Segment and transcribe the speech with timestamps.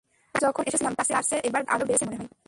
[0.35, 2.31] আগেরবার যখন এসেছিলাম, তার চেয়ে এবার যানজট আরও বেড়েছে মনে হয়।